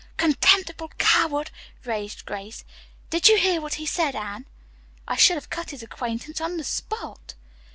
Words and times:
"Contemptible 0.17 0.87
coward!" 0.97 1.51
raged 1.85 2.25
Grace. 2.25 2.63
"Did 3.11 3.27
you 3.27 3.37
hear 3.37 3.61
what 3.61 3.75
he 3.75 3.85
said, 3.85 4.15
Anne?" 4.15 4.47
"I 5.07 5.15
should 5.15 5.35
have 5.37 5.51
cut 5.51 5.69
his 5.69 5.83
acquaintance 5.83 6.41
on 6.41 6.57
the 6.57 6.63
spot." 6.63 7.35